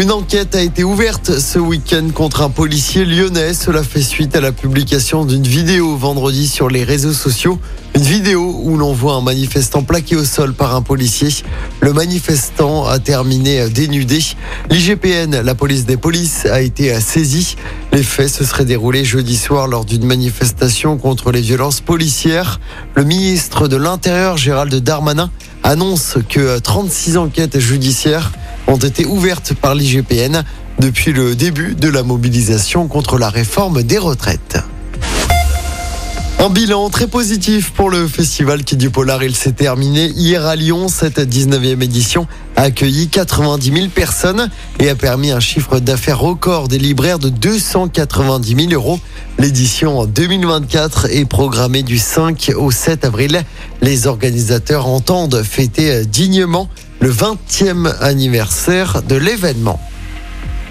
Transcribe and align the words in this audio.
Une 0.00 0.12
enquête 0.12 0.54
a 0.54 0.62
été 0.62 0.84
ouverte 0.84 1.40
ce 1.40 1.58
week-end 1.58 2.10
contre 2.14 2.42
un 2.42 2.50
policier 2.50 3.04
lyonnais. 3.04 3.52
Cela 3.52 3.82
fait 3.82 4.00
suite 4.00 4.36
à 4.36 4.40
la 4.40 4.52
publication 4.52 5.24
d'une 5.24 5.42
vidéo 5.42 5.96
vendredi 5.96 6.46
sur 6.46 6.68
les 6.68 6.84
réseaux 6.84 7.12
sociaux. 7.12 7.58
Une 7.96 8.02
vidéo 8.02 8.60
où 8.62 8.76
l'on 8.76 8.92
voit 8.92 9.14
un 9.14 9.22
manifestant 9.22 9.82
plaqué 9.82 10.14
au 10.14 10.24
sol 10.24 10.54
par 10.54 10.76
un 10.76 10.82
policier. 10.82 11.30
Le 11.80 11.92
manifestant 11.92 12.86
a 12.86 13.00
terminé 13.00 13.68
dénudé. 13.70 14.20
L'IGPN, 14.70 15.40
la 15.40 15.54
police 15.56 15.84
des 15.84 15.96
polices, 15.96 16.46
a 16.46 16.60
été 16.60 17.00
saisie. 17.00 17.56
Les 17.92 18.04
faits 18.04 18.28
se 18.28 18.44
seraient 18.44 18.64
déroulés 18.64 19.04
jeudi 19.04 19.36
soir 19.36 19.66
lors 19.66 19.84
d'une 19.84 20.06
manifestation 20.06 20.96
contre 20.96 21.32
les 21.32 21.40
violences 21.40 21.80
policières. 21.80 22.60
Le 22.94 23.02
ministre 23.02 23.66
de 23.66 23.76
l'Intérieur, 23.76 24.36
Gérald 24.36 24.72
Darmanin, 24.76 25.28
annonce 25.64 26.18
que 26.28 26.60
36 26.60 27.16
enquêtes 27.16 27.58
judiciaires 27.58 28.30
ont 28.68 28.76
été 28.76 29.04
ouvertes 29.06 29.54
par 29.54 29.74
l'IGPN 29.74 30.44
depuis 30.78 31.12
le 31.12 31.34
début 31.34 31.74
de 31.74 31.88
la 31.88 32.02
mobilisation 32.02 32.86
contre 32.86 33.18
la 33.18 33.30
réforme 33.30 33.82
des 33.82 33.98
retraites. 33.98 34.58
Un 36.40 36.50
bilan 36.50 36.88
très 36.88 37.08
positif 37.08 37.72
pour 37.72 37.90
le 37.90 38.06
festival 38.06 38.62
qui 38.62 38.76
du 38.76 38.90
Polar. 38.90 39.24
Il 39.24 39.34
s'est 39.34 39.52
terminé 39.52 40.06
hier 40.14 40.46
à 40.46 40.54
Lyon. 40.54 40.86
Cette 40.86 41.18
19e 41.18 41.82
édition 41.82 42.28
a 42.54 42.62
accueilli 42.62 43.08
90 43.08 43.72
000 43.72 43.88
personnes 43.88 44.48
et 44.78 44.88
a 44.88 44.94
permis 44.94 45.32
un 45.32 45.40
chiffre 45.40 45.80
d'affaires 45.80 46.20
record 46.20 46.68
des 46.68 46.78
libraires 46.78 47.18
de 47.18 47.28
290 47.28 48.68
000 48.68 48.72
euros. 48.72 49.00
L'édition 49.40 50.04
2024 50.06 51.06
est 51.10 51.24
programmée 51.24 51.82
du 51.82 51.98
5 51.98 52.52
au 52.56 52.70
7 52.70 53.04
avril. 53.04 53.42
Les 53.82 54.06
organisateurs 54.06 54.86
entendent 54.86 55.42
fêter 55.42 56.06
dignement 56.06 56.68
le 57.00 57.10
20e 57.10 57.94
anniversaire 58.00 59.02
de 59.02 59.16
l'événement. 59.16 59.80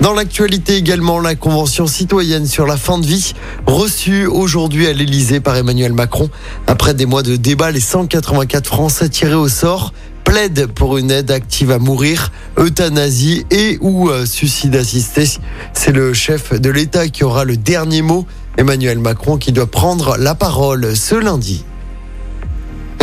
Dans 0.00 0.14
l'actualité 0.14 0.76
également, 0.76 1.20
la 1.20 1.36
Convention 1.36 1.86
citoyenne 1.86 2.46
sur 2.46 2.66
la 2.66 2.76
fin 2.76 2.98
de 2.98 3.06
vie, 3.06 3.34
reçue 3.66 4.26
aujourd'hui 4.26 4.86
à 4.88 4.92
l'Elysée 4.92 5.38
par 5.38 5.56
Emmanuel 5.56 5.92
Macron. 5.92 6.28
Après 6.66 6.92
des 6.94 7.06
mois 7.06 7.22
de 7.22 7.36
débat, 7.36 7.70
les 7.70 7.80
184 7.80 8.66
Français 8.66 9.08
tirés 9.08 9.34
au 9.34 9.48
sort 9.48 9.92
plaident 10.24 10.66
pour 10.66 10.98
une 10.98 11.10
aide 11.10 11.30
active 11.30 11.70
à 11.70 11.78
mourir, 11.78 12.32
euthanasie 12.58 13.44
et 13.50 13.78
ou 13.80 14.08
euh, 14.08 14.26
suicide 14.26 14.76
assisté. 14.76 15.28
C'est 15.72 15.92
le 15.92 16.12
chef 16.12 16.52
de 16.60 16.70
l'État 16.70 17.08
qui 17.08 17.22
aura 17.22 17.44
le 17.44 17.56
dernier 17.56 18.02
mot, 18.02 18.26
Emmanuel 18.56 18.98
Macron, 18.98 19.36
qui 19.36 19.52
doit 19.52 19.70
prendre 19.70 20.16
la 20.18 20.34
parole 20.34 20.96
ce 20.96 21.14
lundi. 21.14 21.64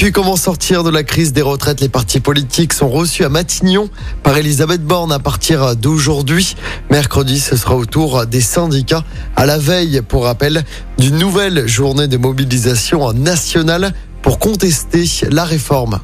Puis 0.00 0.12
comment 0.12 0.36
sortir 0.36 0.82
de 0.82 0.88
la 0.88 1.02
crise 1.02 1.34
des 1.34 1.42
retraites? 1.42 1.82
Les 1.82 1.90
partis 1.90 2.20
politiques 2.20 2.72
sont 2.72 2.88
reçus 2.88 3.22
à 3.22 3.28
Matignon 3.28 3.90
par 4.22 4.34
Elisabeth 4.38 4.82
Borne 4.82 5.12
à 5.12 5.18
partir 5.18 5.76
d'aujourd'hui. 5.76 6.56
Mercredi, 6.90 7.38
ce 7.38 7.54
sera 7.54 7.76
au 7.76 7.84
tour 7.84 8.24
des 8.24 8.40
syndicats 8.40 9.04
à 9.36 9.44
la 9.44 9.58
veille, 9.58 10.00
pour 10.00 10.24
rappel, 10.24 10.64
d'une 10.96 11.18
nouvelle 11.18 11.66
journée 11.68 12.08
de 12.08 12.16
mobilisation 12.16 13.12
nationale 13.12 13.92
pour 14.22 14.38
contester 14.38 15.04
la 15.30 15.44
réforme. 15.44 16.00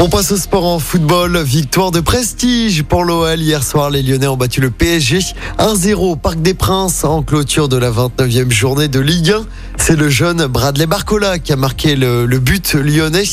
On 0.00 0.08
passe 0.08 0.30
au 0.30 0.36
sport 0.36 0.64
en 0.64 0.78
football. 0.78 1.42
Victoire 1.42 1.90
de 1.90 1.98
prestige 1.98 2.84
pour 2.84 3.02
l'OL. 3.02 3.40
Hier 3.40 3.64
soir, 3.64 3.90
les 3.90 4.00
Lyonnais 4.00 4.28
ont 4.28 4.36
battu 4.36 4.60
le 4.60 4.70
PSG 4.70 5.18
1-0 5.58 5.94
au 5.94 6.14
Parc 6.14 6.40
des 6.40 6.54
Princes 6.54 7.02
en 7.02 7.24
clôture 7.24 7.68
de 7.68 7.76
la 7.76 7.90
29e 7.90 8.48
journée 8.48 8.86
de 8.86 9.00
Ligue 9.00 9.32
1. 9.32 9.44
C'est 9.76 9.96
le 9.96 10.08
jeune 10.08 10.46
Bradley 10.46 10.86
Barcola 10.86 11.40
qui 11.40 11.52
a 11.52 11.56
marqué 11.56 11.96
le, 11.96 12.26
but 12.38 12.74
lyonnais. 12.74 13.24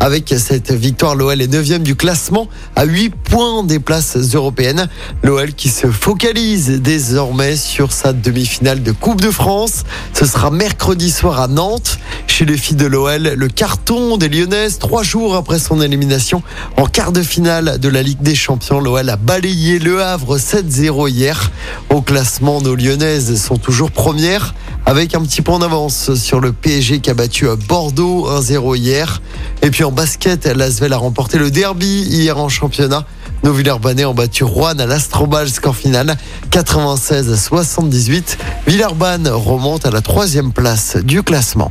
Avec 0.00 0.34
cette 0.38 0.72
victoire, 0.72 1.14
l'OL 1.14 1.42
est 1.42 1.46
9e 1.46 1.82
du 1.82 1.94
classement 1.94 2.48
à 2.74 2.84
8 2.84 3.10
points 3.10 3.62
des 3.62 3.78
places 3.78 4.16
européennes. 4.34 4.88
L'OL 5.22 5.52
qui 5.52 5.68
se 5.68 5.88
focalise 5.88 6.80
désormais 6.80 7.56
sur 7.56 7.92
sa 7.92 8.14
demi-finale 8.14 8.82
de 8.82 8.92
Coupe 8.92 9.20
de 9.20 9.30
France. 9.30 9.82
Ce 10.14 10.24
sera 10.24 10.50
mercredi 10.50 11.10
soir 11.10 11.38
à 11.38 11.48
Nantes. 11.48 11.98
Chez 12.36 12.46
les 12.46 12.56
filles 12.56 12.74
de 12.74 12.86
l'OL, 12.86 13.34
le 13.36 13.46
carton 13.46 14.16
des 14.16 14.28
Lyonnaises, 14.28 14.80
trois 14.80 15.04
jours 15.04 15.36
après 15.36 15.60
son 15.60 15.80
élimination 15.80 16.42
en 16.76 16.86
quart 16.86 17.12
de 17.12 17.22
finale 17.22 17.78
de 17.78 17.88
la 17.88 18.02
Ligue 18.02 18.22
des 18.22 18.34
Champions. 18.34 18.80
L'OL 18.80 19.08
a 19.08 19.14
balayé 19.14 19.78
Le 19.78 20.02
Havre 20.02 20.36
7-0 20.36 21.08
hier. 21.10 21.52
Au 21.90 22.02
classement, 22.02 22.60
nos 22.60 22.74
Lyonnaises 22.74 23.40
sont 23.40 23.56
toujours 23.56 23.92
premières 23.92 24.52
avec 24.84 25.14
un 25.14 25.22
petit 25.22 25.42
point 25.42 25.60
d'avance 25.60 26.14
sur 26.14 26.40
le 26.40 26.52
PSG 26.52 26.98
qui 26.98 27.08
a 27.08 27.14
battu 27.14 27.46
Bordeaux 27.68 28.28
1-0 28.28 28.78
hier. 28.78 29.22
Et 29.62 29.70
puis 29.70 29.84
en 29.84 29.92
basket, 29.92 30.46
l'Asvel 30.46 30.92
a 30.92 30.96
remporté 30.96 31.38
le 31.38 31.52
derby 31.52 31.86
hier 31.86 32.36
en 32.36 32.48
championnat. 32.48 33.06
Nos 33.44 33.52
Villeurbanais 33.52 34.06
ont 34.06 34.14
battu 34.14 34.42
Rouen 34.42 34.76
à 34.80 34.86
l'Astrobal, 34.86 35.48
score 35.48 35.76
final 35.76 36.16
96 36.50 37.30
à 37.30 37.36
78. 37.36 38.38
Villeurbanne 38.66 39.28
remonte 39.28 39.86
à 39.86 39.92
la 39.92 40.00
troisième 40.00 40.52
place 40.52 40.96
du 40.96 41.22
classement. 41.22 41.70